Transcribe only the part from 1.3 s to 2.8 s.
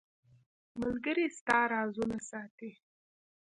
ستا رازونه ساتي.